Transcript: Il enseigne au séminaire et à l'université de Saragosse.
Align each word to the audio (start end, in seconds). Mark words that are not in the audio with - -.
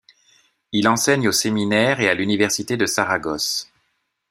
Il 0.71 0.87
enseigne 0.87 1.27
au 1.29 1.31
séminaire 1.31 1.99
et 1.99 2.09
à 2.09 2.15
l'université 2.15 2.75
de 2.75 2.87
Saragosse. 2.87 3.69